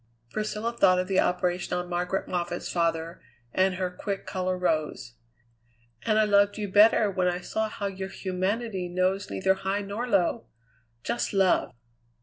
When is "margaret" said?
1.87-2.27